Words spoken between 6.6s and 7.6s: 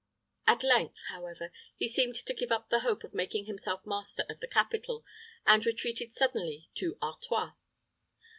into Artois.